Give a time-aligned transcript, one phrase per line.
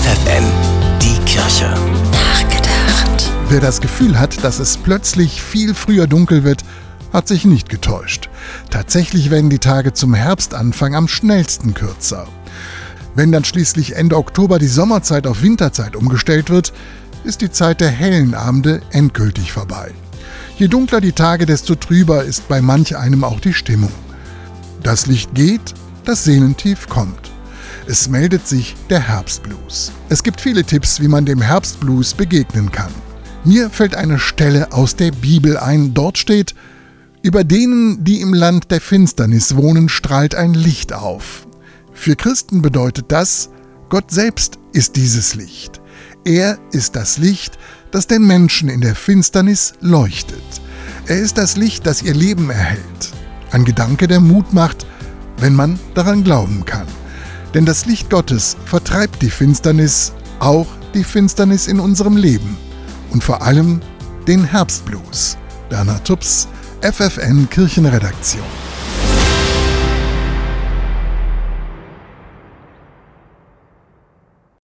[0.00, 0.44] FFN,
[1.02, 1.68] die Kirche.
[2.10, 3.30] Nachgedacht.
[3.50, 6.64] Wer das Gefühl hat, dass es plötzlich viel früher dunkel wird,
[7.12, 8.30] hat sich nicht getäuscht.
[8.70, 12.26] Tatsächlich werden die Tage zum Herbstanfang am schnellsten kürzer.
[13.14, 16.72] Wenn dann schließlich Ende Oktober die Sommerzeit auf Winterzeit umgestellt wird,
[17.24, 19.90] ist die Zeit der hellen Abende endgültig vorbei.
[20.56, 23.92] Je dunkler die Tage, desto trüber ist bei manch einem auch die Stimmung.
[24.82, 25.74] Das Licht geht,
[26.06, 27.29] das Sehnentief kommt.
[27.90, 29.90] Es meldet sich der Herbstblues.
[30.10, 32.92] Es gibt viele Tipps, wie man dem Herbstblues begegnen kann.
[33.42, 35.92] Mir fällt eine Stelle aus der Bibel ein.
[35.92, 36.54] Dort steht,
[37.22, 41.48] über denen, die im Land der Finsternis wohnen, strahlt ein Licht auf.
[41.92, 43.50] Für Christen bedeutet das,
[43.88, 45.80] Gott selbst ist dieses Licht.
[46.24, 47.58] Er ist das Licht,
[47.90, 50.44] das den Menschen in der Finsternis leuchtet.
[51.08, 53.12] Er ist das Licht, das ihr Leben erhält.
[53.50, 54.86] Ein Gedanke, der Mut macht,
[55.38, 56.86] wenn man daran glauben kann.
[57.54, 62.56] Denn das Licht Gottes vertreibt die Finsternis, auch die Finsternis in unserem Leben
[63.10, 63.80] und vor allem
[64.26, 65.36] den Herbstblues.
[65.68, 66.48] Bernhard Tups,
[66.82, 68.69] FFN Kirchenredaktion.